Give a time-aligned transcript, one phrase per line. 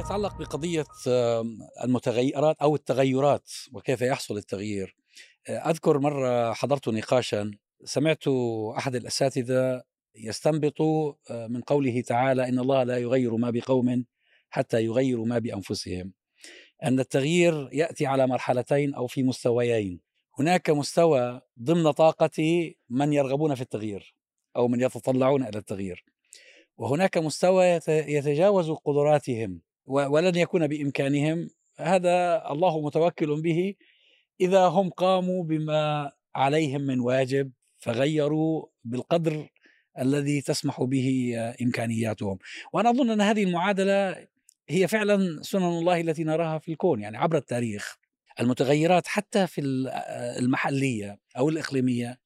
[0.00, 0.86] يتعلق بقضية
[1.84, 4.96] المتغيرات أو التغيرات وكيف يحصل التغيير.
[5.48, 7.50] أذكر مرة حضرت نقاشا
[7.84, 8.28] سمعت
[8.76, 9.82] أحد الأساتذة
[10.14, 10.82] يستنبط
[11.30, 14.04] من قوله تعالى إن الله لا يغير ما بقوم
[14.50, 16.12] حتى يغيروا ما بأنفسهم.
[16.84, 20.00] أن التغيير يأتي على مرحلتين أو في مستويين.
[20.38, 24.14] هناك مستوى ضمن طاقة من يرغبون في التغيير
[24.56, 26.04] أو من يتطلعون إلى التغيير.
[26.76, 29.60] وهناك مستوى يتجاوز قدراتهم.
[29.90, 31.50] ولن يكون بإمكانهم.
[31.78, 33.74] هذا الله متوكل به.
[34.40, 39.48] إذا هم قاموا بما عليهم من واجب فغيروا بالقدر
[39.98, 42.38] الذي تسمح به إمكانياتهم.
[42.72, 44.26] وأنا أظن أن هذه المعادلة
[44.68, 47.96] هي فعلا سنن الله التي نراها في الكون يعني عبر التاريخ.
[48.40, 49.60] المتغيرات حتى في
[50.38, 52.20] المحلية أو الإقليمية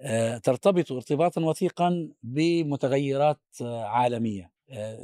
[0.00, 4.44] آه، ترتبط ارتباطا وثيقا بمتغيرات عالمية.
[4.44, 4.53] آه،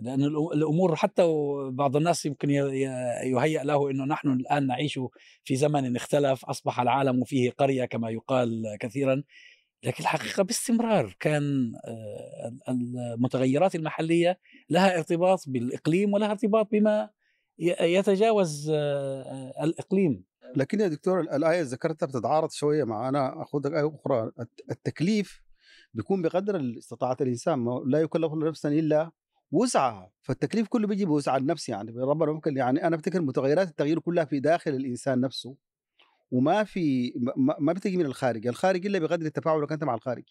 [0.02, 1.22] لأن الأمور حتى
[1.70, 5.00] بعض الناس يمكن يهيأ له أنه نحن الآن نعيش
[5.44, 9.22] في زمن اختلف أصبح العالم فيه قرية كما يقال كثيرا
[9.84, 14.38] لكن الحقيقة باستمرار كان آه، المتغيرات المحلية
[14.70, 17.10] لها ارتباط بالإقليم ولها ارتباط بما
[17.80, 18.70] يتجاوز
[19.62, 20.24] الإقليم.
[20.56, 24.30] لكن يا دكتور الآية ذكرتها بتتعارض شوية مع أنا أخذ آية أخرى.
[24.70, 25.42] التكليف
[25.94, 29.10] بيكون بقدر استطاعة الإنسان لا يكلف نفسا إلا
[29.52, 34.24] وسعها فالتكليف كله بيجي بوسع النفس يعني ربنا ممكن يعني أنا أفتكر متغيرات التغيير كلها
[34.24, 35.56] في داخل الإنسان نفسه
[36.30, 40.24] وما في ما, بتجي من الخارج الخارج إلا بقدر التفاعل أنت مع الخارج.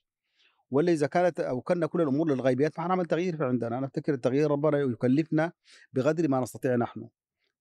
[0.72, 3.78] ولا إذا كانت أو كنا كل الأمور للغيبيات فحنعمل تغيير في عندنا.
[3.78, 5.52] أنا أفتكر التغيير ربنا يكلفنا
[5.94, 7.08] بقدر ما نستطيع نحن.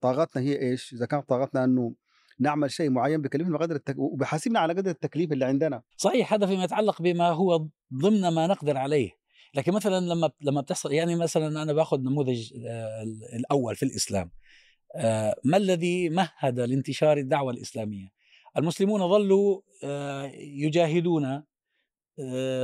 [0.00, 1.94] طاقتنا هي إيش؟ إذا كانت طاقتنا إنه
[2.40, 3.98] نعمل شيء معين بكلفنا بقدر التك...
[3.98, 5.82] وبحاسبنا على قدر التكليف اللي عندنا.
[5.96, 9.17] صحيح هذا فيما يتعلق بما هو ضمن ما نقدر عليه.
[9.54, 14.30] لكن مثلا لما لما بتحصل يعني مثلا أنا باخذ نموذج آه، الأول في الإسلام
[14.96, 18.08] آه، ما الذي مهد لانتشار الدعوة الإسلامية؟
[18.56, 21.42] المسلمون ظلوا آه، يجاهدون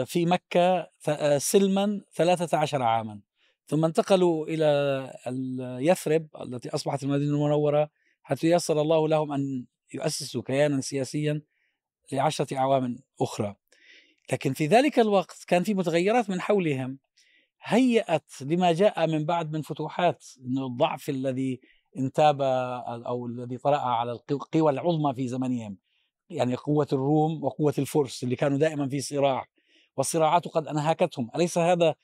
[0.04, 0.90] في مكة
[1.38, 3.20] سلما 13 عاما
[3.66, 5.12] ثم انتقلوا إلى
[5.80, 7.90] يثرب التي أصبحت المدينة المنورة
[8.22, 9.64] حتى يسر الله لهم أن
[9.94, 11.42] يؤسسوا كيانا سياسيا
[12.12, 13.56] لعشرة أعوام أخرى.
[14.32, 16.98] لكن في ذلك الوقت كان في متغيرات من حولهم.
[17.62, 21.60] هيأت لما جاء من بعد من فتوحات إنه الضعف الذي
[21.98, 22.42] انتاب
[23.06, 25.78] أو الذي طرأ على القوى العظمى في زمنهم
[26.30, 29.46] يعني قوة الروم وقوة الفرس اللي كانوا دائما في صراع
[29.96, 31.94] والصراعات قد أنهكتهم، أليس هذا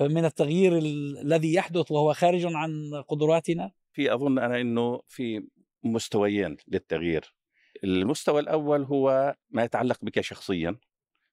[0.00, 2.70] من التغيير الذي يحدث وهو خارج عن
[3.08, 5.48] قدراتنا؟ في أظن أنا إنه في
[5.84, 7.34] مستويين للتغيير.
[7.84, 10.78] المستوى الأول هو ما يتعلق بك شخصيا.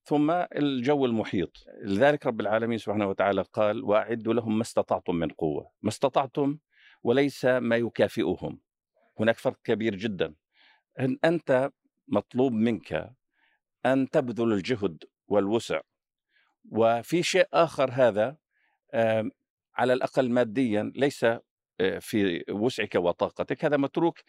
[0.03, 1.63] ثم الجو المحيط.
[1.83, 6.57] لذلك رب العالمين سبحانه وتعالى قال وأعدوا لهم ما استطعتم من قوة ما استطعتم
[7.03, 8.59] وليس ما يكافئهم.
[9.19, 10.35] هناك فرق كبير جدا.
[11.25, 11.71] أنت
[12.07, 13.11] مطلوب منك
[13.85, 15.81] أن تبذل الجهد والوسع.
[16.71, 18.37] وفي شيء آخر هذا
[19.75, 23.65] على الأقل ماديا ليس آه، في وسعك وطاقتك.
[23.65, 24.19] هذا متروك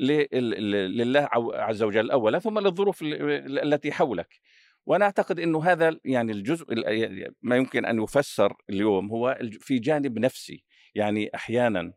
[0.00, 4.40] لله عز وجل اولا ثم للظروف التي حولك.
[4.86, 6.66] وأنا أعتقد إنه هذا يعني الجزء
[7.42, 10.64] ما يمكن أن يفسر اليوم هو في جانب نفسي.
[10.94, 11.92] يعني أحيانا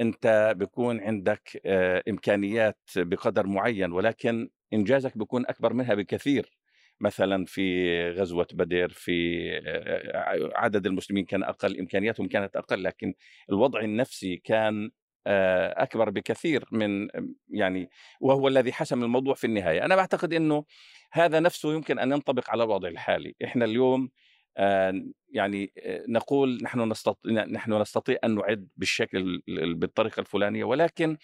[0.00, 6.56] أنت بيكون عندك آه، إمكانيات بقدر معين ولكن إنجازك بيكون أكبر منها بكثير.
[7.00, 13.14] مثلا في غزوة بدر في آه، عدد المسلمين كان أقل إمكانياتهم كانت أقل لكن
[13.50, 14.90] الوضع النفسي كان
[15.26, 17.08] آه، أكبر بكثير من
[17.50, 19.84] يعني وهو الذي حسم الموضوع في النهاية.
[19.84, 20.64] أنا بعتقد أنه
[21.12, 23.34] هذا نفسه يمكن أن ينطبق على الوضع الحالي.
[23.44, 24.10] إحنا اليوم
[24.56, 24.92] آه،
[25.32, 25.72] يعني
[26.08, 29.42] نقول نحن نستطيع نحن نستطيع أن نعد بالشكل
[29.74, 31.16] بالطريقة الفلانية ولكن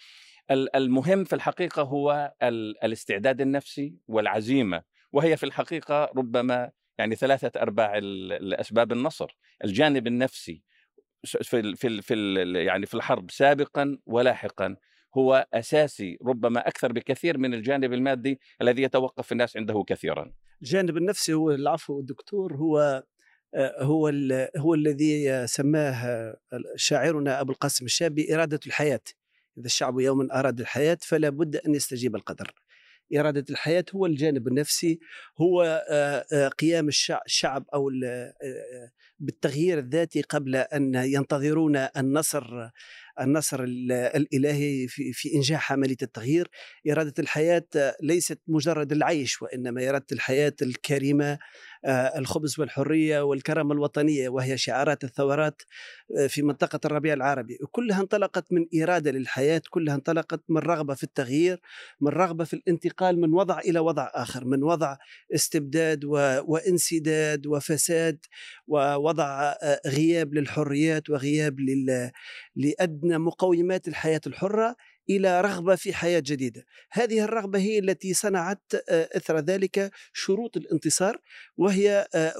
[0.51, 2.33] المهم في الحقيقة هو
[2.83, 4.83] الاستعداد النفسي والعزيمة.
[5.11, 9.37] وهي في الحقيقة ربما يعني ثلاثة أرباع الاسباب النصر.
[9.63, 10.63] الجانب النفسي
[11.25, 12.35] في في في
[12.65, 14.75] يعني في الحرب سابقا ولاحقا
[15.17, 20.33] هو أساسي ربما أكثر بكثير من الجانب المادي الذي يتوقف الناس عنده كثيرا.
[20.61, 23.03] الجانب النفسي هو العفو الدكتور هو
[23.55, 24.11] آه، هو
[24.57, 26.35] هو الذي سماه
[26.75, 29.01] شاعرنا أبو القاسم الشابي إرادة الحياة.
[29.57, 32.53] إذا الشعب يوما أراد الحياة فلا بد أن يستجيب القدر.
[33.17, 34.99] إرادة الحياة هو الجانب النفسي
[35.41, 35.85] هو
[36.59, 36.87] قيام
[37.25, 37.89] الشعب أو
[39.19, 42.69] بالتغيير الذاتي قبل أن ينتظرون النصر
[43.21, 46.49] النصر الإلهي في, إنجاح عملية التغيير.
[46.89, 47.67] إرادة الحياة
[48.01, 51.39] ليست مجرد العيش وإنما إرادة الحياة الكريمة آه،
[51.85, 55.61] الخبز والحرية والكرامه الوطنية وهي شعارات الثورات
[56.17, 57.57] آه، في منطقة الربيع العربي.
[57.71, 61.61] كلها انطلقت من إرادة للحياة كلها انطلقت من رغبة في التغيير
[62.01, 64.97] من رغبة في الانتقال من وضع إلى وضع آخر من وضع
[65.35, 66.11] استبداد و...
[66.47, 68.19] وانسداد وفساد
[68.67, 69.53] ووضع
[69.87, 72.11] غياب للحريات وغياب لل...
[72.55, 74.75] لأدنى مقومات الحياة الحرة.
[75.09, 76.65] إلى رغبة في حياة جديدة.
[76.91, 81.17] هذه الرغبة هي التي صنعت آه، أثر ذلك شروط الانتصار
[81.57, 82.33] وهي آه،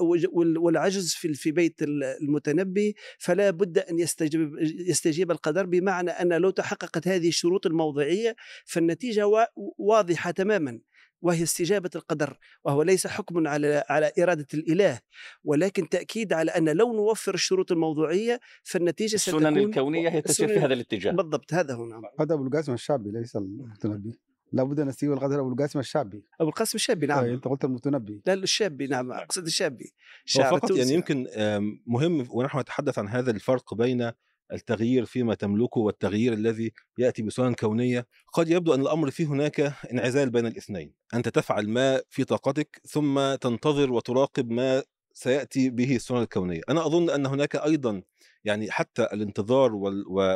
[0.56, 7.08] والعجز في في بيت المتنبي فلا بد أن يستجيب يستجيب القدر بمعنى أن لو تحققت
[7.08, 9.46] هذه الشروط الموضعية فالنتيجة
[9.78, 10.80] واضحة تماما
[11.24, 15.00] وهي استجابة القدر وهو ليس حكم على على إرادة الإله
[15.44, 20.58] ولكن تأكيد على أن لو نوفر الشروط الموضوعية فالنتيجة ستكون السنن الكونية هي تسير في
[20.58, 21.12] هذا الاتجاه.
[21.12, 22.02] بالضبط هذا هو نعم.
[22.20, 24.20] هذا أبو القاسم الشعبي ليس المتنبي.
[24.52, 27.24] لابد أن نستوي القدر أبو القاسم الشعبي أبو القاسم الشعبي نعم.
[27.24, 28.22] أنت قلت المتنبي.
[28.26, 29.92] لا الشعبي نعم أقصد الشعبي
[30.34, 31.26] فقط يعني يمكن
[31.86, 34.12] مهم ونحن نتحدث عن هذا الفرق بين
[34.54, 39.60] التغيير فيما تملكه والتغيير الذي يأتي بسنن كونية قد يبدو أن الأمر فيه هناك
[39.92, 40.92] انعزال بين الاثنين.
[41.14, 46.60] أنت تفعل ما في طاقتك ثم تنتظر وتراقب ما سيأتي به السنن الكونية.
[46.68, 48.02] أنا أظن أن هناك أيضا
[48.44, 49.74] يعني حتى الانتظار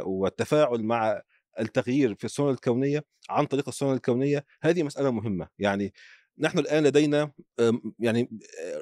[0.07, 1.23] والتفاعل مع
[1.61, 5.49] التغيير في السنن الكونية عن طريق السنن الكونية هذه مسألة مهمة.
[5.59, 5.93] يعني
[6.41, 7.33] نحن الآن لدينا
[7.99, 8.31] يعني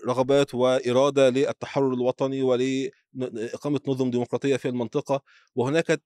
[0.06, 5.23] رغبات وإرادة للتحرر الوطني ولاقامه نظم ديمقراطية في المنطقة
[5.55, 6.00] وهناك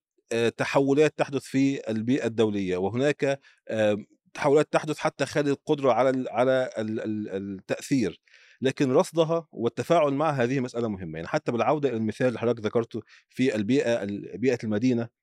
[0.56, 3.41] تحولات تحدث في البيئة الدولية وهناك
[4.35, 8.20] تحولات تحدث حتى خلال القدرة على على التأثير.
[8.62, 11.19] لكن رصدها والتفاعل مع هذه مسألة مهمة.
[11.19, 14.05] يعني حتى بالعودة إلى المثال اللي حضرتك ذكرته في البيئة
[14.35, 15.19] بيئة المدينة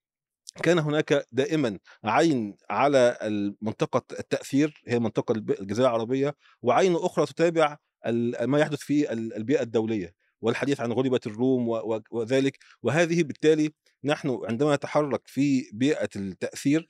[0.63, 3.17] كان هناك دائما عين على
[3.61, 7.77] منطقة التأثير هي منطقة الجزيرة العربية وعين أخرى تتابع
[8.41, 11.67] ما يحدث في البيئة الدولية والحديث عن غلبة الروم
[12.11, 12.57] وذلك.
[12.83, 13.73] وهذه بالتالي
[14.03, 16.87] نحن عندما نتحرك في بيئة التأثير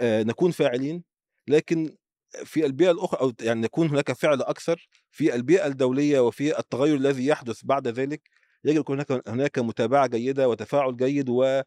[0.00, 1.04] آه، نكون فاعلين
[1.48, 1.96] لكن
[2.44, 7.26] في البيئة الأخرى أو يعني يكون هناك فعل أكثر في البيئة الدولية وفي التغير الذي
[7.26, 8.30] يحدث بعد ذلك
[8.64, 11.62] يجب يكون هناك هناك متابعة جيدة وتفاعل جيد و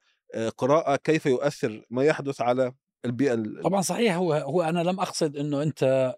[0.57, 2.73] قراءة كيف يؤثر ما يحدث على
[3.05, 6.15] البيئة طبعا صحيح هو هو أنا لم أقصد إنه أنت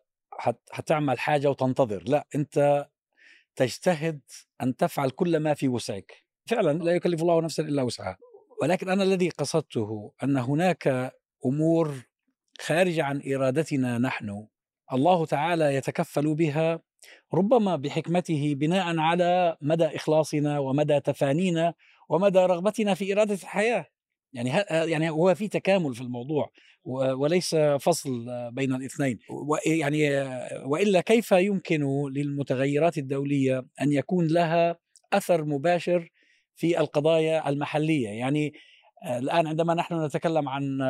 [0.71, 2.87] حتعمل حاجة وتنتظر لا أنت
[3.55, 4.19] تجتهد
[4.61, 6.13] أن تفعل كل ما في وسعك.
[6.45, 8.17] فعلا لا يكلف الله نفسا إلا وسعها.
[8.61, 11.13] ولكن أنا الذي قصدته أن هناك
[11.45, 11.93] أمور
[12.59, 14.47] خارجه عن إرادتنا نحن
[14.93, 16.79] الله تعالى يتكفل بها
[17.33, 21.73] ربما بحكمته بناء على مدى إخلاصنا ومدى تفانينا
[22.09, 23.85] ومدى رغبتنا في إرادة الحياة.
[24.33, 24.49] يعني
[24.91, 26.51] يعني هو في تكامل في الموضوع
[26.85, 29.19] وليس فصل بين الاثنين.
[29.65, 30.09] يعني
[30.65, 34.77] وإلا كيف يمكن للمتغيرات الدولية أن يكون لها
[35.13, 36.09] أثر مباشر
[36.55, 38.53] في القضايا المحلية؟ يعني
[39.05, 40.81] الآن عندما نحن نتكلم عن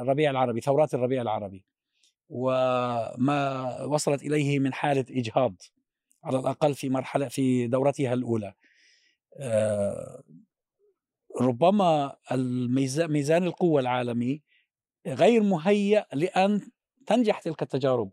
[0.00, 1.64] الربيع العربي ثورات الربيع العربي
[2.28, 5.54] وما وصلت إليه من حالة إجهاض
[6.24, 8.54] على الأقل في مرحلة في دورتها الأولى
[11.40, 12.16] ربما
[13.08, 14.42] ميزان القوة العالمي
[15.06, 16.60] غير مهيأ لأن
[17.06, 18.10] تنجح تلك التجارب.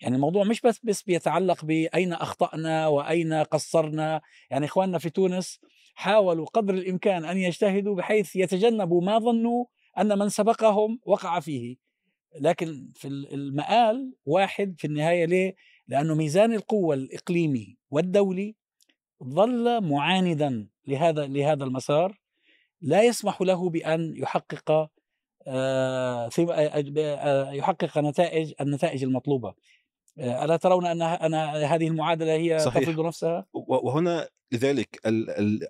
[0.00, 4.20] يعني الموضوع مش بس بس بيتعلق بأين أخطأنا وأين قصرنا.
[4.50, 5.60] يعني إخواننا في تونس
[5.94, 9.64] حاولوا قدر الإمكان أن يجتهدوا بحيث يتجنبوا ما ظنوا
[9.98, 11.76] أن من سبقهم وقع فيه.
[12.40, 15.54] لكن في المآل واحد في النهاية ليه؟
[15.88, 18.56] لأنه ميزان القوة الإقليمي والدولي
[19.24, 22.23] ظل معاندا لهذا لهذا المسار.
[22.84, 24.90] لا يسمح له بأن يحقق
[25.46, 29.54] آه، آه، يحقق نتائج النتائج المطلوبة
[30.18, 32.82] آه، ألا ترون أن أن هذه المعادلة هي صحيح.
[32.82, 35.00] تفرض نفسها؟ وهنا لذلك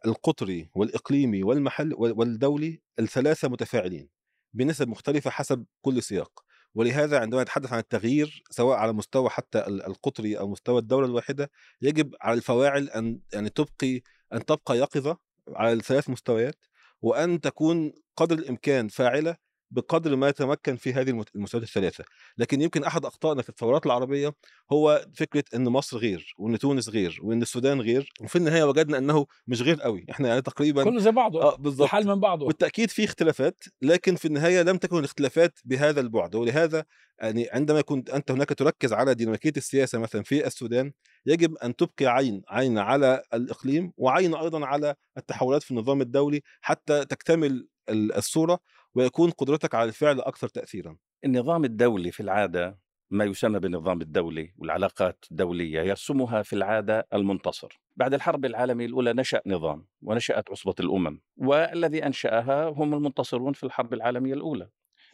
[0.06, 4.08] القطري والإقليمي والمحل والدولي الثلاثة متفاعلين
[4.54, 6.44] بنسب مختلفة حسب كل سياق
[6.74, 11.50] ولهذا عندما نتحدث عن التغيير سواء على مستوى حتى القطري أو مستوى الدولة الواحدة
[11.82, 14.02] يجب على الفواعل أن يعني تبقي
[14.32, 15.18] أن تبقى يقظة
[15.48, 16.64] على الثلاث مستويات
[17.02, 19.36] وأن تكون قدر الإمكان فاعلة
[19.74, 22.04] بقدر ما يتمكن في هذه المستويات الثلاثة.
[22.38, 24.34] لكن يمكن أحد أخطائنا في الثورات العربية
[24.72, 28.12] هو فكرة إن مصر غير وإن تونس غير وإن السودان غير.
[28.20, 30.06] وفي النهاية وجدنا إنه مش غير قوي.
[30.10, 31.42] إحنا يعني تقريبا كله زي بعضه.
[31.42, 31.82] آه بالظبط.
[31.82, 32.46] الحال من بعضه.
[32.46, 36.34] بالتاكيد في اختلافات لكن في النهاية لم تكن الاختلافات بهذا البعد.
[36.34, 36.84] ولهذا
[37.18, 40.92] يعني عندما كنت أنت هناك تركز على ديناميكية السياسة مثلا في السودان
[41.26, 47.04] يجب أن تبقي عين عين على الإقليم وعين أيضا على التحولات في النظام الدولي حتى
[47.04, 48.58] تكتمل الصورة.
[48.94, 50.96] ويكون قدرتك على الفعل أكثر تاثيرا.
[51.24, 52.78] النظام الدولي في العادة
[53.10, 57.80] ما يسمى بالنظام الدولي والعلاقات الدولية يرسمها في العادة المنتصر.
[57.96, 63.94] بعد الحرب العالمية الأولى نشأ نظام ونشأت عصبة الأمم والذي أنشأها هم المنتصرون في الحرب
[63.94, 64.68] العالمية الأولى.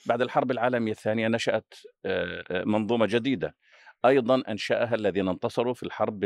[0.07, 3.57] بعد الحرب العالمية الثانية نشأت آه، آه، منظومة جديدة.
[4.05, 6.25] أيضا أنشأها الذين انتصروا في الحرب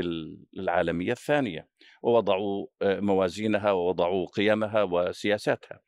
[0.56, 1.68] العالمية الثانية
[2.02, 5.80] ووضعوا آه، موازينها ووضعوا قيمها وسياساتها.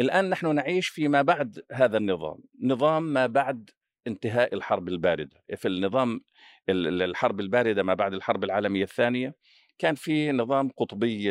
[0.00, 3.70] الآن نحن نعيش فيما بعد هذا النظام نظام ما بعد
[4.06, 5.44] انتهاء الحرب الباردة.
[5.56, 6.20] في النظام
[6.68, 9.34] الحرب الباردة ما بعد الحرب العالمية الثانية
[9.78, 11.30] كان في نظام قطبي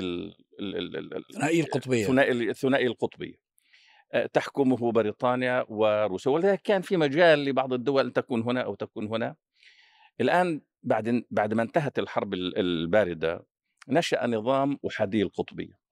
[0.60, 2.10] الثنائي القطبية.
[2.50, 3.40] الثنائي القطبي
[4.14, 6.32] آه، تحكمه بريطانيا وروسيا.
[6.32, 9.36] ولذلك كان في مجال لبعض الدول أن تكون هنا أو تكون هنا.
[10.22, 13.46] الآن بعد بعد ما انتهت الحرب الباردة
[13.88, 15.83] نشأ نظام آه، آه،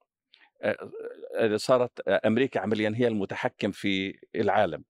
[1.56, 4.84] صارت أمريكا عمليا هي المتحكم في العالم.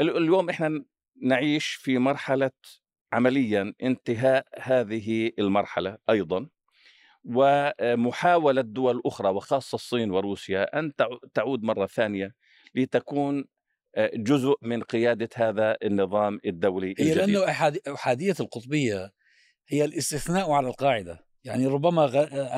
[0.00, 0.84] اليوم إحنا
[1.22, 2.50] نعيش في مرحلة
[3.12, 6.48] عمليا انتهاء هذه المرحلة أيضا
[7.24, 10.92] ومحاولة دول أخرى وخاصة الصين وروسيا أن
[11.34, 12.34] تعود مرة ثانية
[12.74, 13.44] لتكون
[14.14, 17.44] جزء من قيادة هذا النظام الدولي هي لأنه
[17.88, 19.12] أحادية القطبية
[19.68, 21.29] هي الاستثناء على القاعدة.
[21.44, 22.04] يعني ربما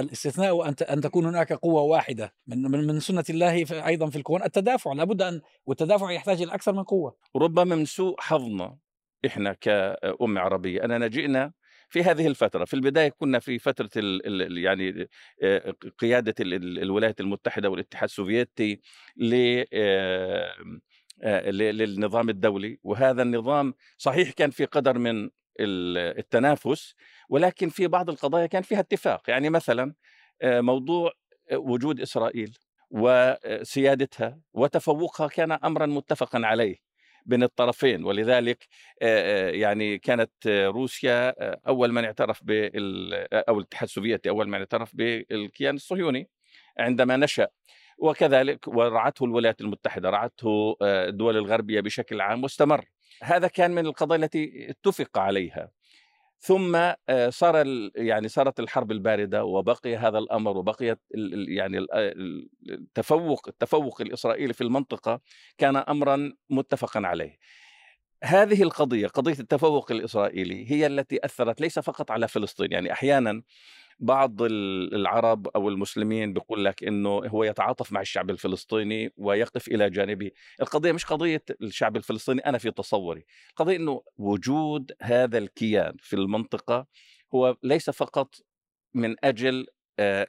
[0.01, 4.93] الاستثناء أن أن تكون هناك قوة واحدة من من سنة الله أيضا في الكون التدافع.
[4.93, 7.17] لابد أن والتدافع يحتاج إلى أكثر من قوة.
[7.37, 8.77] ربما من سوء حظنا
[9.27, 11.53] إحنا كأمة عربية أننا جئنا
[11.89, 12.65] في هذه الفترة.
[12.65, 15.09] في البداية كنا في فترة ال ال يعني
[15.99, 18.81] قيادة الولايات المتحدة والاتحاد السوفيتي
[21.27, 22.79] للنظام الدولي.
[22.83, 25.31] وهذا النظام صحيح كان في قدر من
[25.61, 26.95] التنافس
[27.29, 29.31] ولكن في بعض القضايا كان فيها اتفاق.
[29.31, 29.95] يعني مثلا
[30.45, 31.13] موضوع
[31.53, 32.59] وجود إسرائيل
[32.91, 36.77] وسيادتها وتفوقها كان أمرا متفقا عليه
[37.27, 38.05] بين الطرفين.
[38.05, 38.69] ولذلك
[39.61, 41.35] يعني كانت روسيا
[41.69, 46.29] أول من اعترف بال أو الاتحاد السوفيتي أول من اعترف بالكيان الصهيوني
[46.79, 47.49] عندما نشأ.
[47.99, 52.85] وكذلك ورعته الولايات المتحدة رعته الدول الغربية بشكل عام واستمر.
[53.23, 55.71] هذا كان من القضايا التي اتفق عليها
[56.39, 56.77] ثم
[57.09, 60.99] آه، صار يعني صارت الحرب الباردة وبقي هذا الأمر وبقيت
[61.49, 61.87] يعني
[62.71, 65.21] التفوق التفوق الإسرائيلي في المنطقة
[65.59, 67.39] كان امرا متفقا عليه.
[68.25, 73.43] هذه القضية قضية التفوق الإسرائيلي هي التي أثرت ليس فقط على فلسطين يعني أحيانا
[73.99, 80.31] بعض العرب أو المسلمين بيقول لك إنه هو يتعاطف مع الشعب الفلسطيني ويقف إلى جانبه،
[80.61, 83.25] القضية مش قضية الشعب الفلسطيني أنا في تصوري،
[83.57, 86.87] قضية إنه وجود هذا الكيان في المنطقة
[87.35, 88.35] هو ليس فقط
[88.95, 89.67] من أجل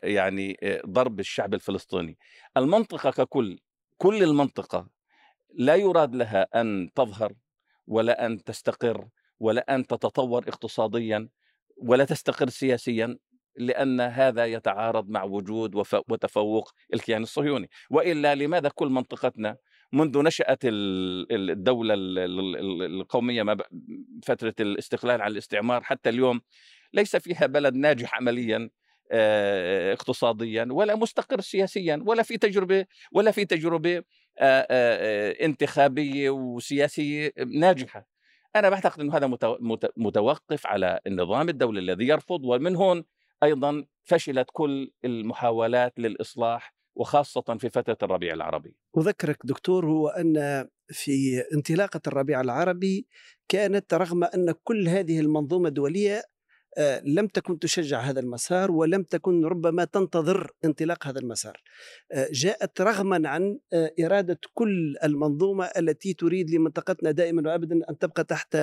[0.03, 2.17] يعني ضرب الشعب الفلسطيني،
[2.57, 3.59] المنطقة ككل
[3.97, 4.87] كل المنطقة
[5.53, 7.33] لا يراد لها أن تظهر
[7.87, 9.07] ولا أن تستقر
[9.39, 11.29] ولا أن تتطور اقتصاديا
[11.77, 13.17] ولا تستقر سياسيا
[13.57, 15.75] لأن هذا يتعارض مع وجود
[16.09, 17.69] وتفوق الكيان الصهيوني.
[17.89, 19.57] وإلا لماذا كل منطقتنا
[19.93, 21.93] منذ نشأت الدولة
[22.85, 23.57] القومية
[24.23, 26.41] فترة الاستقلال عن الاستعمار حتى اليوم
[26.93, 28.69] ليس فيها بلد ناجح عمليا
[29.91, 34.03] اقتصاديا ولا مستقر سياسيا ولا في تجربة ولا في تجربة
[34.41, 38.07] انتخابية وسياسية ناجحة
[38.55, 39.37] أنا بعتقد أن هذا
[39.97, 43.03] متوقف على النظام الدولي الذي يرفض ومن هون
[43.43, 48.75] أيضا فشلت كل المحاولات للإصلاح وخاصة في فترة الربيع العربي.
[48.97, 53.07] أذكرك دكتور هو أن في انطلاقة الربيع العربي
[53.47, 56.23] كانت رغم أن كل هذه المنظومة الدولية
[57.05, 61.61] لم تكن تشجع هذا المسار ولم تكن ربما تنتظر انطلاق هذا المسار.
[62.11, 68.23] آه، جاءت رغما عن آه، إرادة كل المنظومة التي تريد لمنطقتنا دائما وأبدا أن تبقى
[68.23, 68.57] تحت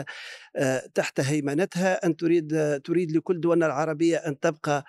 [0.95, 4.85] تحت هيمنتها أن تريد تريد لكل دولنا العربية أن تبقى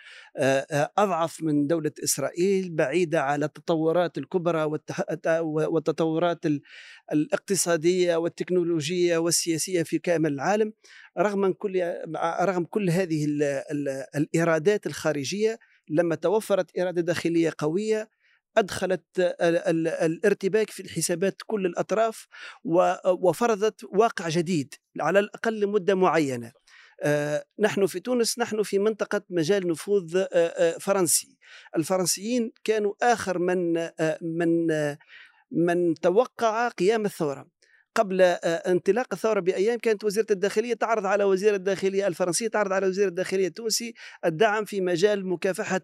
[0.98, 4.64] أضعف من دولة إسرائيل بعيدة على التطورات الكبرى
[5.46, 6.46] والتطورات
[7.14, 10.74] الاقتصادية والتكنولوجية والسياسية في كامل العالم
[11.18, 11.94] رغم كل
[12.42, 18.10] رغم كل هذه ال ال الإرادات الخارجية لما توفرت إرادة داخلية قوية
[18.58, 19.04] أدخلت
[20.02, 22.28] الارتباك في الحسابات كل الأطراف
[23.06, 26.52] وفرضت واقع جديد على الأقل لمدة معينة.
[27.60, 30.24] نحن في تونس نحن في منطقة مجال نفوذ
[30.80, 31.38] فرنسي.
[31.78, 33.74] الفرنسيين كانوا آخر من
[34.22, 34.68] من
[35.52, 37.48] من توقع قيام الثورة.
[37.96, 43.08] قبل انطلاق الثورة بأيام كانت وزيرة الداخلية تعرض على وزير الداخلية الفرنسية تعرض على وزير
[43.08, 43.94] الداخلية التونسي
[44.26, 45.82] الدعم في مجال مكافحة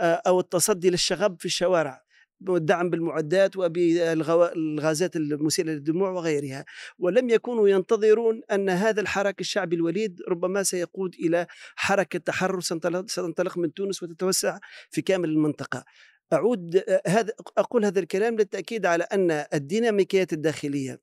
[0.00, 2.02] أو التصدي للشغب في الشوارع
[2.48, 6.64] والدعم بالمعدات وبالغازات المسيله للدموع وغيرها.
[6.98, 11.46] ولم يكونوا ينتظرون أن هذا الحراك الشعبي الوليد ربما سيقود إلى
[11.76, 12.60] حركة تحرر
[13.06, 14.58] ستنطلق من تونس وتتوسع
[14.90, 15.84] في كامل المنطقة.
[16.32, 21.00] أعود هذا أقول هذا الكلام للتأكيد على أن الديناميكيات الداخلية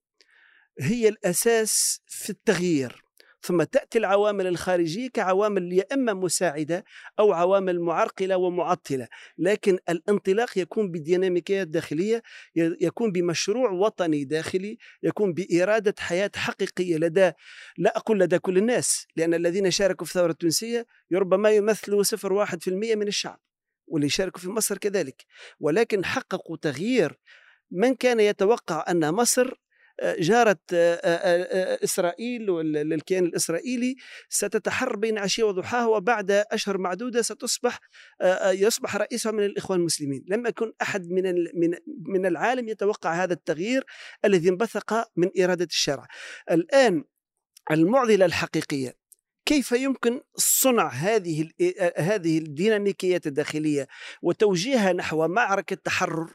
[0.79, 3.03] هي الأساس في التغيير
[3.41, 6.83] ثم تأتي العوامل الخارجية كعوامل يا إما مساعدة
[7.19, 12.21] أو عوامل معرقلة ومعطلة، لكن الانطلاق يكون بديناميكيات داخلية،
[12.55, 17.31] يكون بمشروع وطني داخلي، يكون بإرادة حياة حقيقية لدى
[17.77, 23.07] لا أقول لدى كل الناس، لأن الذين شاركوا في الثورة التونسية ربما يمثلوا 0.1% من
[23.07, 23.39] الشعب.
[23.87, 25.25] واللي شاركوا في مصر كذلك.
[25.59, 27.19] ولكن حققوا تغيير.
[27.71, 29.63] من كان يتوقع أن مصر
[30.03, 30.59] جارة
[31.83, 33.95] إسرائيل والكيان الإسرائيلي
[34.29, 37.79] ستتحرر بين عشية وضحاها وبعد أشهر معدودة ستصبح
[38.45, 40.25] يصبح رئيسها من الإخوان المسلمين.
[40.27, 43.83] لم يكن أحد من من من العالم يتوقع هذا التغيير
[44.25, 46.07] الذي انبثق من إرادة الشرع
[46.51, 47.03] الآن
[47.71, 49.02] المعضلة الحقيقية
[49.45, 51.49] كيف يمكن صنع هذه
[51.97, 53.87] هذه الديناميكيات الداخلية
[54.21, 56.33] وتوجيهها نحو معركة تحرر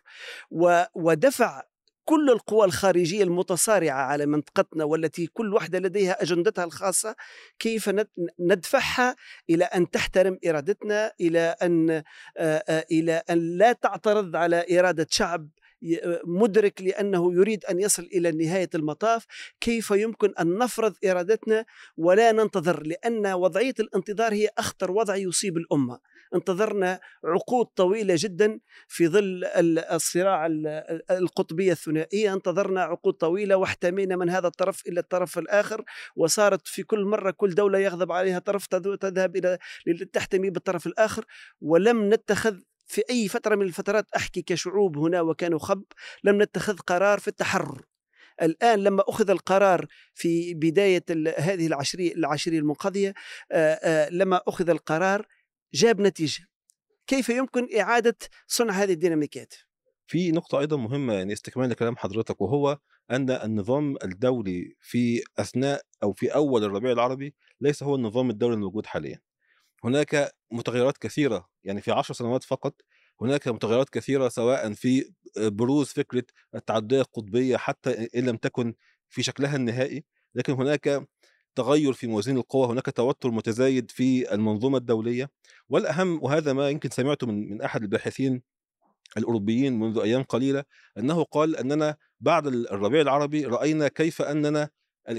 [0.95, 1.63] ودفع
[2.09, 7.17] كل القوى الخارجية المتصارعة على منطقتنا والتي كل واحدة لديها أجندتها الخاصة
[7.59, 7.91] كيف
[8.41, 9.17] ندفعها
[9.51, 12.03] إلى أن تحترم إرادتنا إلى أن
[12.93, 15.49] إلى أن لا تعترض على إرادة شعب
[16.25, 19.27] مدرك لأنه يريد أن يصل إلى نهاية المطاف
[19.61, 21.65] كيف يمكن أن نفرض إرادتنا
[21.97, 25.99] ولا ننتظر؟ لأن وضعية الانتظار هي أخطر وضع يصيب الأمة.
[26.35, 29.45] انتظرنا عقود طويلة جدا في ظل
[29.93, 30.47] الصراع
[31.11, 32.35] القطبية الثنائية.
[32.35, 35.85] انتظرنا عقود طويلة واحتمينا من هذا الطرف إلى الطرف الآخر.
[36.17, 39.59] وصارت في كل مرة كل دولة يغضب عليها طرف تذهب إلى
[40.13, 41.25] تحتمي بالطرف الآخر.
[41.61, 42.57] ولم نتخذ
[42.89, 45.83] في أي فترة من الفترات أحكي كشعوب هنا وكانوا خب
[46.25, 47.85] لم نتخذ قرار في التحرر.
[48.43, 51.05] الآن لما أخذ القرار في بداية
[51.39, 53.15] هذه العشرية العشرية المنقضية
[54.11, 55.27] لما أخذ القرار
[55.75, 56.49] جاب نتيجة.
[57.07, 58.17] كيف يمكن إعادة
[58.47, 59.55] صنع هذه الديناميكات؟
[60.07, 62.79] في نقطة أيضا مهمة يعني استكمال لكلام حضرتك وهو
[63.11, 68.87] أن النظام الدولي في أثناء أو في أول الربيع العربي ليس هو النظام الدولي الموجود
[68.87, 69.21] حاليا.
[69.85, 72.75] هناك متغيرات كثيرة يعني في عشر سنوات فقط
[73.21, 78.75] هناك متغيرات كثيرة سواء في بروز فكرة التعددية القطبية حتى إن لم تكن
[79.09, 81.09] في شكلها النهائي لكن هناك
[81.55, 85.31] تغير في موازين القوى هناك توتر متزايد في المنظومة الدولية.
[85.69, 88.43] والأهم وهذا ما يمكن سمعته من, من أحد الباحثين
[89.17, 90.65] الأوروبيين منذ أيام قليلة
[90.99, 94.71] أنه قال أننا بعد الربيع العربي رأينا كيف أننا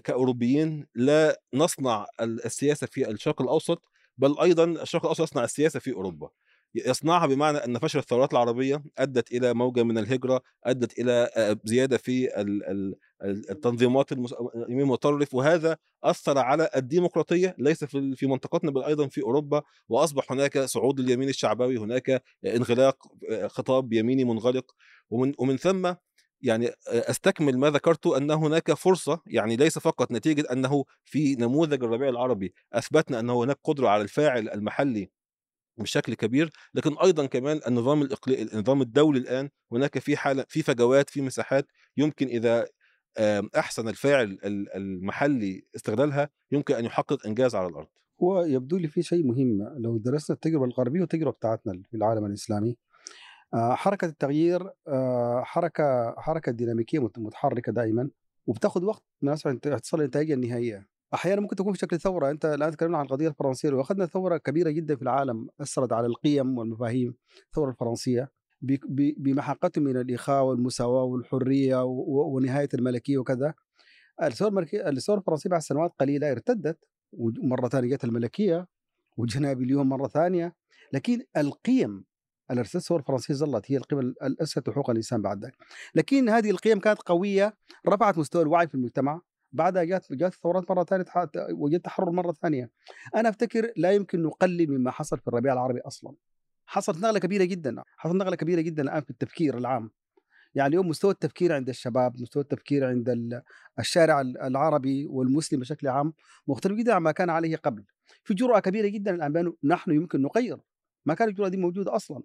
[0.03, 6.29] كأوروبيين لا نصنع السياسة في الشرق الأوسط بل أيضا الشرق الأوسط يصنع السياسة في أوروبا.
[6.75, 11.29] يصنعها بمعنى أن فشل الثورات العربية أدت إلى موجة من الهجرة أدت إلى
[11.63, 12.29] زيادة في
[13.23, 14.11] التنظيمات
[14.69, 15.33] المتطرف.
[15.33, 19.61] وهذا أثر على الديمقراطية ليس في منطقتنا بل أيضا في أوروبا.
[19.89, 23.07] وأصبح هناك صعود اليمين الشعبوي هناك انغلاق
[23.47, 24.71] خطاب يميني منغلق.
[25.09, 25.93] ومن ومن ثم
[26.41, 32.09] يعني أستكمل ما ذكرته أن هناك فرصة يعني ليس فقط نتيجة أنه في نموذج الربيع
[32.09, 35.09] العربي أثبتنا أن هناك قدرة على الفاعل المحلي
[35.77, 41.09] بشكل كبير لكن أيضا كمان النظام الاقليمي النظام الدولي الآن هناك في حالة في فجوات
[41.09, 42.67] في مساحات يمكن إذا
[43.57, 44.37] أحسن الفاعل
[44.75, 47.87] المحلي استغلالها يمكن أن يحقق إنجاز على الأرض.
[48.23, 52.77] هو يبدو لي في شيء مهم لو درسنا التجربة الغربية والتجربة بتاعتنا في العالم الإسلامي
[53.53, 58.09] حركة التغيير آه، حركة حركة ديناميكية متحركة دائما
[58.47, 60.87] وبتاخذ وقت من تصل للنتائج النهائية.
[61.13, 62.29] أحيانا ممكن تكون في شكل ثورة.
[62.29, 66.57] أنت الآن تكلمنا عن القضية الفرنسية واخذنا ثورة كبيرة جدا في العالم أثرت على القيم
[66.57, 67.15] والمفاهيم.
[67.45, 68.31] الثورة الفرنسية
[69.17, 73.53] بمحقته من الإخاء والمساواة والحرية ونهاية الملكية وكذا.
[74.23, 76.77] الثورة الفرنسية بعد سنوات قليلة ارتدت
[77.13, 78.67] ومره ثانية جت الملكية
[79.17, 80.55] وجينا اليوم مرة ثانية.
[80.93, 82.03] لكن القيم
[82.51, 85.55] الثوره الفرنسيه ظلت هي القيم الاساسيه حقوق الإنسان بعد ذلك
[85.95, 87.57] لكن هذه القيم كانت قوية
[87.87, 91.05] رفعت مستوى الوعي في المجتمع بعدها جات جات الثورات مرة ثانية
[91.51, 92.71] وجدت تحرر مرة ثانية.
[93.15, 96.15] أنا أفتكر لا يمكن نقلل مما حصل في الربيع العربي أصلا.
[96.65, 99.91] حصلت نقلة كبيرة جدا حصلت نقلة كبيرة جدا الآن في التفكير العام.
[100.55, 103.41] يعني اليوم مستوى التفكير عند الشباب مستوى التفكير عند
[103.79, 106.13] الشارع العربي والمسلم بشكل عام
[106.47, 107.85] مختلف جدا عما كان عليه قبل.
[108.23, 110.57] في جرأة كبيرة جدا الآن نحن يمكن نغير
[111.05, 112.23] ما كانت الجرأة دي موجودة أصلا.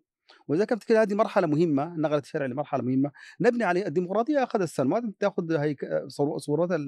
[0.48, 3.10] وإذا كانت هذه مرحلة مهمة نقلت الشارع لمرحلة مهمة
[3.40, 5.76] نبني عليه الديمقراطية اخذت سنوات تاخذ هي
[6.38, 6.78] صورتها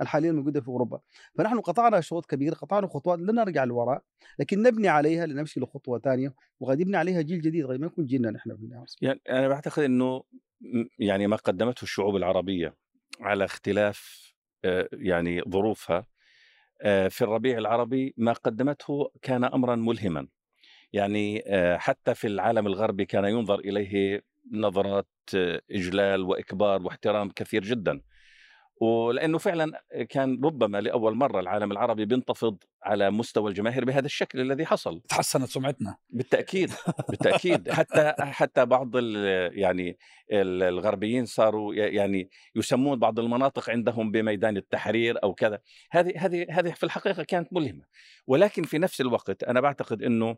[0.00, 1.00] الحالية الموجودة في أوروبا.
[1.38, 4.02] فنحن قطعنا شوط كبير قطعنا خطوات لن نرجع للوراء
[4.38, 8.30] لكن نبني عليها لنمشي لخطوة ثانية وقد يبني عليها جيل جديد غير ما يكون جيلنا
[8.30, 8.84] نحن في النهاية.
[9.02, 10.22] يعني أنا بعتقد إنه
[10.98, 12.74] يعني ما قدمته الشعوب العربية
[13.20, 14.28] على اختلاف
[14.64, 16.06] آه، يعني ظروفها
[16.82, 20.28] آه، في الربيع العربي ما قدمته كان امرا ملهما.
[20.92, 24.22] يعني آه، حتى في العالم الغربي كان ينظر إليه
[24.52, 28.00] نظرات آه، إجلال وإكبار واحترام كثير جدا.
[28.80, 34.66] ولأنه فعلا كان ربما لأول مرة العالم العربي بينتفض على مستوى الجماهير بهذا الشكل الذي
[34.66, 35.00] حصل.
[35.08, 35.96] تحسنت سمعتنا.
[36.10, 36.70] بالتأكيد
[37.08, 37.70] بالتأكيد.
[37.78, 39.98] حتى حتى بعض ال- يعني
[40.32, 45.58] ال- الغربيين صاروا يعني يسمون بعض المناطق عندهم بميدان التحرير أو كذا.
[45.90, 47.84] هذه هذه هذه في الحقيقة كانت ملهمة.
[48.26, 50.36] ولكن في نفس الوقت أنا بعتقد إنه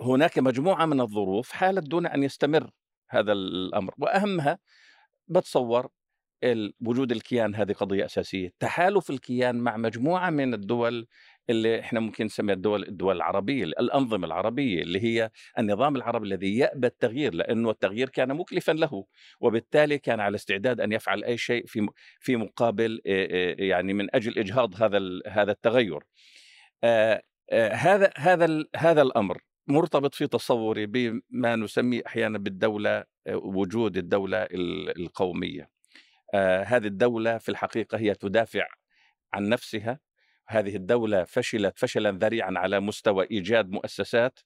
[0.00, 2.70] هناك مجموعة من الظروف حالت دون أن يستمر
[3.10, 4.58] هذا الأمر وأهمها
[5.28, 5.88] بتصور
[6.80, 11.06] وجود الكيان هذه قضية أساسية، تحالف الكيان مع مجموعة من الدول
[11.50, 16.86] اللي إحنا ممكن نسميها الدول الدول العربية، الأنظمة العربية اللي هي النظام العربي الذي يأبى
[16.86, 19.04] التغيير لأنه التغيير كان مكلفا له،
[19.40, 21.88] وبالتالي كان على استعداد أن يفعل أي شيء في
[22.20, 23.00] في مقابل
[23.58, 26.00] يعني من أجل إجهاض هذا هذا التغير.
[27.52, 35.00] هذا هذا هذا الأمر مرتبط في تصوري بما نسميه أحيانا بالدولة آه، وجود الدولة ال-
[35.02, 35.70] القومية.
[36.34, 38.66] آه، هذه الدولة في الحقيقة هي تدافع
[39.32, 40.00] عن نفسها.
[40.48, 44.40] هذه الدولة فشلت فشلا ذريعا على مستوى إيجاد مؤسسات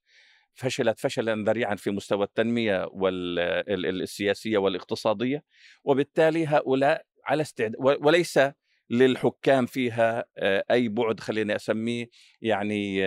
[0.55, 5.45] فشلت فشلا ذريعا في مستوى التنمية والسياسية والاقتصادية.
[5.85, 8.41] وبالتالي هؤلاء على استعداد وليس
[8.91, 12.09] للحكام فيها آه، أي بعد خليني أسميه
[12.41, 13.03] يعني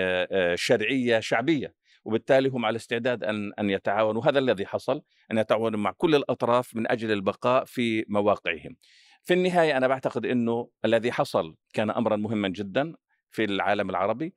[0.57, 1.78] شرعية شعبية.
[2.05, 4.25] وبالتالي هم على استعداد أن أن يتعاونوا.
[4.25, 8.75] هذا الذي حصل أن يتعاونوا مع كل الأطراف من أجل البقاء في مواقعهم.
[9.23, 12.93] في النهاية أنا بعتقد أنه الذي حصل كان أمرا مهما جدا
[13.31, 14.33] في العالم العربي.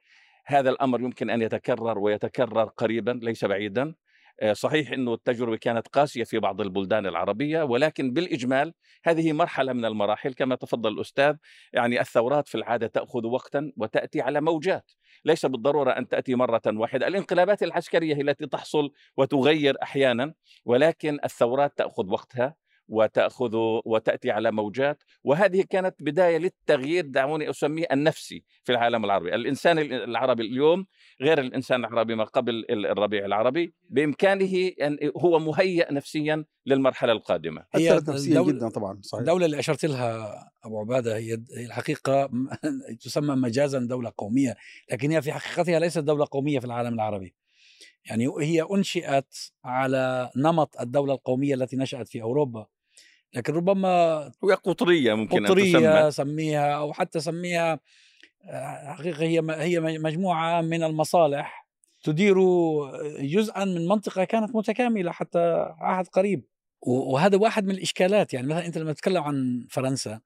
[0.46, 3.94] هذا الأمر يمكن أن يتكرر ويتكرر قريبا ليس بعيدا.
[4.52, 8.74] صحيح أنه التجربة كانت قاسية في بعض البلدان العربية ولكن بالإجمال
[9.04, 11.36] هذه مرحلة من المراحل كما تفضل الأستاذ
[11.72, 14.90] يعني الثورات في العادة تأخذ وقتا وتأتي على موجات.
[15.24, 17.06] ليس بالضرورة أن تأتي مرة واحدة.
[17.06, 22.61] الانقلابات العسكرية هي التي تحصل وتغير أحيانا ولكن الثورات تأخذ وقتها
[22.92, 23.50] وتأخذ
[23.84, 25.02] وتأتي على موجات.
[25.24, 29.34] وهذه كانت بداية للتغيير دعوني أسميه النفسي في العالم العربي.
[29.34, 30.86] الإنسان العربي اليوم
[31.22, 33.74] غير الإنسان العربي ما قبل الربيع العربي.
[33.90, 37.64] بإمكانه أن هو مهيئ نفسيا للمرحلة القادمة.
[37.74, 39.20] هي اثرت نفسيا الدولة- جدا طبعا صحيح.
[39.20, 41.34] الدولة اللي أشرت لها أبو عبادة هي
[41.66, 42.30] الحقيقة
[43.04, 44.56] تسمى مجازا دولة قومية.
[44.92, 47.34] لكن هي في حقيقتها ليست دولة قومية في العالم العربي.
[48.10, 52.66] يعني هي أنشئت على نمط الدولة القومية التي نشأت في أوروبا.
[53.34, 56.10] لكن ربما وهي قطرية ممكن أن قطرية تسمى.
[56.10, 57.80] سميها أو حتى سميها
[58.44, 61.66] آه، حقيقة هي هي مجموعة من المصالح
[62.02, 62.36] تدير
[63.20, 66.44] جزءا من منطقة كانت متكاملة حتى عهد قريب.
[66.86, 70.20] وهذا واحد من الإشكالات يعني مثلا أنت لما تتكلم عن فرنسا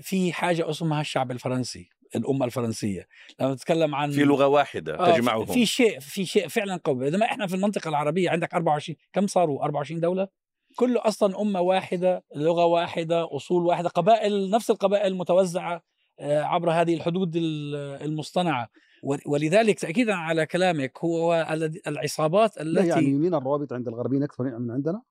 [0.00, 3.06] في حاجة اسمها الشعب الفرنسي الأمة الفرنسية.
[3.40, 5.46] لما تتكلم عن في لغة واحدة آه، تجمعهم.
[5.46, 7.10] في شيء في شيء فعلا قوي.
[7.10, 10.28] بينما إحنا في المنطقة العربية عندك 24 كم صاروا؟ 24 دولة؟
[10.76, 15.82] كله أصلا أمة واحدة لغة واحدة أصول واحدة قبائل نفس القبائل متوزعة
[16.20, 18.68] آه، عبر هذه الحدود ال- المصطنعة.
[19.02, 21.46] ول- ولذلك تاكيدا على كلامك هو
[21.86, 25.02] العصابات لا التي يعني يمين الروابط عند الغربيين أكثر من عندنا؟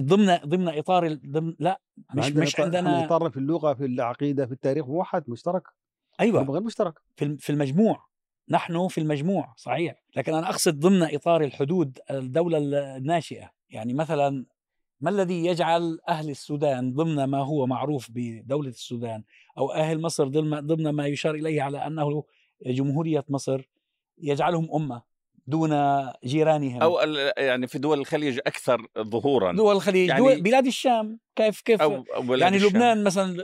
[0.00, 1.80] ضمن ضمن إطار ضمن لا
[2.14, 5.62] مش مش إطار- إحنا عندنا اطارنا في اللغة في العقيدة في التاريخ موحد مشترك.
[6.20, 6.42] أيوه.
[6.50, 6.94] غير مشترك.
[7.16, 8.06] في المجموع.
[8.48, 10.02] نحن في المجموع صحيح.
[10.16, 12.58] لكن أنا أقصد ضمن إطار الحدود الدولة
[12.96, 13.50] الناشئة.
[13.70, 14.44] يعني مثلا
[15.00, 19.22] ما الذي يجعل أهل السودان ضمن ما هو معروف بدولة السودان
[19.58, 22.24] أو أهل مصر ضمن ضمن ما يشار إليه على أنه
[22.66, 23.68] جمهورية مصر
[24.18, 25.02] يجعلهم أمة
[25.46, 25.70] دون
[26.24, 29.52] جيرانهم؟ أو ال- يعني في دول الخليج أكثر ظهورا.
[29.52, 31.18] دول الخليج يعني- دول بلاد الشام.
[31.36, 32.70] كيف كيف؟ أو أو بلاد يعني الشام.
[32.70, 33.36] لبنان مثلا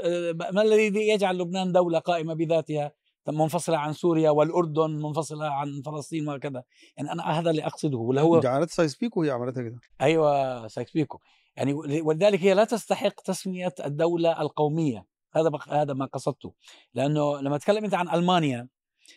[0.52, 2.92] ما الذي يجعل لبنان دولة قائمة بذاتها؟
[3.28, 6.62] منفصلة عن سوريا والأردن منفصلة عن فلسطين وكذا
[6.96, 9.76] يعني أنا هذا اللي أقصده واللي هو جعلت سايكس بيكو هي عملتها كده.
[10.00, 11.18] أيوة سايكس بيكو.
[11.56, 15.04] يعني ولذلك هي لا تستحق تسمية الدولة القومية.
[15.34, 16.54] هذا هذا ما قصدته.
[16.94, 18.68] لأنه لما تكلم أنت عن ألمانيا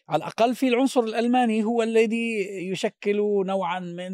[0.09, 4.11] على الأقل في العنصر الألماني هو الذي يشكل نوعا من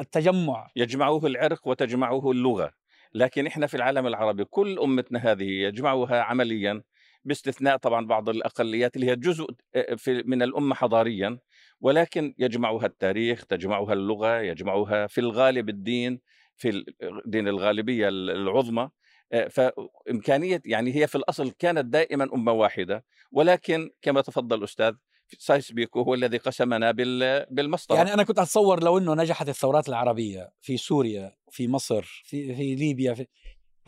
[0.00, 0.70] التجمع.
[0.76, 2.72] يجمعه العرق وتجمعه اللغة.
[3.14, 6.82] لكن إحنا في العالم العربي كل أمتنا هذه يجمعها عمليا
[7.24, 9.46] باستثناء طبعا بعض الأقليات اللي هي جزء
[9.96, 11.38] في من الأمة حضاريا.
[11.80, 16.20] ولكن يجمعها التاريخ تجمعها اللغة يجمعها في الغالب الدين.
[16.58, 16.84] في
[17.26, 18.90] دين الغالبية العظمى
[19.50, 24.94] فإمكانية يعني هي في الأصل كانت دائما أمة واحدة ولكن كما تفضل الأستاذ
[25.38, 26.90] سايس بيكو هو الذي قسمنا
[27.50, 27.96] بالمسطرة.
[27.96, 32.74] يعني أنا كنت أتصور لو أنه نجحت الثورات العربية في سوريا في مصر في, في
[32.74, 33.26] ليبيا في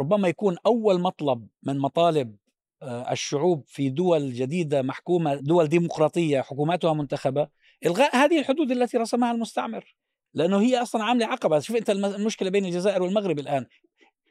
[0.00, 2.36] ربما يكون أول مطلب من مطالب
[2.82, 7.48] الشعوب في دول جديدة محكومة دول ديمقراطية حكوماتها منتخبة
[7.86, 9.96] إلغاء هذه الحدود التي رسمها المستعمر.
[10.34, 11.58] لأنه هي أصلا عاملة عقبة.
[11.58, 13.66] شوف أنت المشكلة بين الجزائر والمغرب الآن.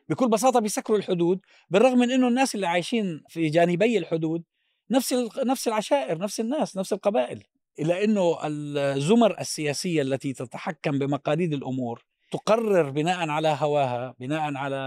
[0.10, 4.44] بكل بساطة بيسكروا الحدود بالرغم من أنه الناس اللي عايشين في جانبي الحدود
[4.92, 5.14] نفس
[5.46, 7.44] نفس العشائر نفس الناس نفس القبائل.
[7.80, 14.78] إلا أنه الزمر السياسية التي تتحكم بمقاليد الأمور تقرر بناء على هواها بناء على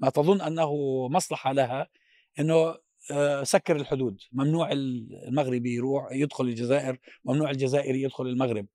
[0.00, 0.72] ما تظن أنه
[1.08, 1.88] مصلحة لها
[2.38, 2.74] أنه
[3.10, 4.18] آه، سكر الحدود.
[4.32, 8.66] ممنوع المغربي يروح يدخل الجزائر ممنوع الجزائري يدخل المغرب.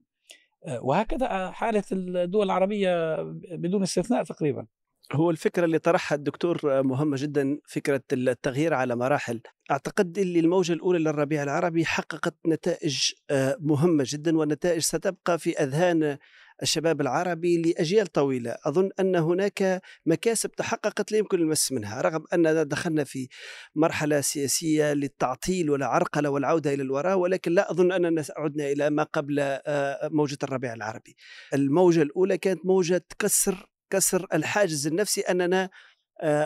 [0.81, 3.15] وهكذا حالة الدول العربية
[3.51, 4.65] بدون استثناء تقريبا.
[5.13, 9.41] هو الفكرة اللي طرحها الدكتور مهمة جدا فكرة التغيير على مراحل.
[9.71, 13.11] أعتقد اللي الموجة الأولى للربيع العربي حققت نتائج
[13.59, 16.17] مهمة جدا ونتائج ستبقى في أذهان
[16.61, 18.55] الشباب العربي لأجيال طويلة.
[18.65, 23.27] أظن أن هناك مكاسب تحققت لا يمكن المس منها رغم أننا دخلنا في
[23.75, 29.39] مرحلة سياسية للتعطيل والعرقلة والعودة إلى الوراء ولكن لا أظن أننا عدنا إلى ما قبل
[29.39, 31.15] آه، موجة الربيع العربي.
[31.53, 35.69] الموجة الأولى كانت موجة كسر كسر الحاجز النفسي أننا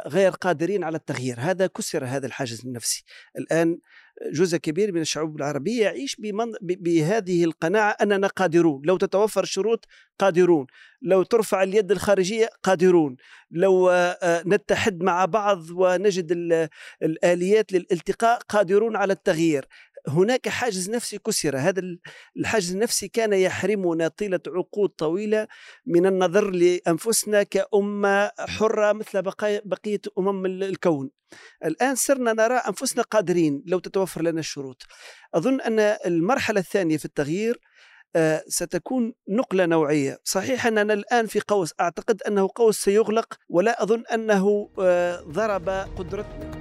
[0.08, 1.36] غير قادرين على التغيير.
[1.40, 3.04] هذا كسر هذا الحاجز النفسي.
[3.38, 3.80] الآن
[4.34, 6.52] جزء كبير من الشعوب العربية يعيش بمن...
[6.62, 8.82] بهذه القناعة أننا قادرون.
[8.86, 9.86] لو تتوفر الشروط
[10.20, 10.68] قادرون.
[11.02, 13.16] لو ترفع اليد الخارجية قادرون.
[13.52, 16.32] لو آه، نتحد مع بعض ونجد
[17.04, 19.66] الآليات للالتقاء قادرون على التغيير.
[20.08, 21.58] هناك حاجز نفسي كسر.
[21.58, 21.82] هذا
[22.38, 25.48] الحاجز النفسي كان يحرمنا طيلة عقود طويلة
[25.86, 29.22] من النظر لأنفسنا كأمة حرة مثل
[29.66, 31.12] بقية أمم الكون.
[31.66, 34.84] الآن صرنا نرى أنفسنا قادرين لو تتوفر لنا الشروط.
[35.34, 37.60] أظن أن المرحلة الثانية في التغيير
[38.16, 40.20] آه، ستكون نقلة نوعية.
[40.24, 46.59] صحيح أننا الآن في قوس أعتقد أنه قوس سيغلق ولا أظن أنه آه، ضرب قدرتنا.